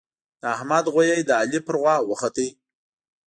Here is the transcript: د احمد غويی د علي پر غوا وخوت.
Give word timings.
د 0.41 0.43
احمد 0.55 0.85
غويی 0.93 1.21
د 1.25 1.31
علي 1.41 1.59
پر 1.65 1.75
غوا 1.81 1.95
وخوت. 2.09 2.37